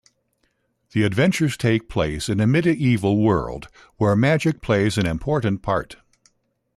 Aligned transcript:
The 0.93 1.03
adventures 1.03 1.55
take 1.55 1.87
place 1.87 2.27
in 2.27 2.39
a 2.39 2.47
medieval 2.47 3.21
world 3.21 3.67
where 3.97 4.15
magic 4.15 4.59
plays 4.59 4.97
an 4.97 5.05
important 5.05 5.61
part. 5.61 5.97